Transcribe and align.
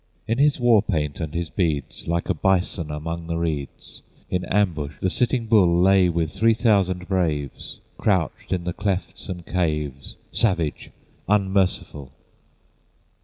In 0.27 0.39
his 0.39 0.59
war 0.59 0.81
paint 0.81 1.19
and 1.19 1.31
his 1.31 1.51
beads, 1.51 2.07
Like 2.07 2.27
a 2.27 2.33
bison 2.33 2.89
among 2.89 3.27
the 3.27 3.37
reeds, 3.37 4.01
In 4.31 4.43
ambush 4.45 4.93
the 4.99 5.11
Sitting 5.11 5.45
Bull 5.45 5.79
Lay 5.79 6.09
with 6.09 6.31
three 6.31 6.55
thousand 6.55 7.07
braves 7.07 7.77
Crouched 7.99 8.51
in 8.51 8.63
the 8.63 8.73
clefts 8.73 9.29
and 9.29 9.45
caves, 9.45 10.15
Savage, 10.31 10.89
unmerciful! 11.29 12.11